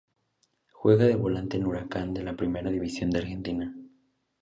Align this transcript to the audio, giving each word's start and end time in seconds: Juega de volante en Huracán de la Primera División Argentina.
Juega 0.71 1.05
de 1.05 1.15
volante 1.15 1.57
en 1.57 1.67
Huracán 1.67 2.11
de 2.15 2.23
la 2.23 2.35
Primera 2.35 2.71
División 2.71 3.15
Argentina. 3.15 3.71